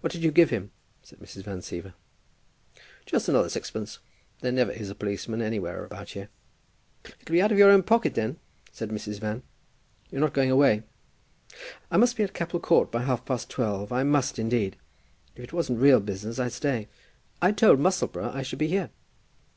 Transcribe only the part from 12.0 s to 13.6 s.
be at Capel Court by half past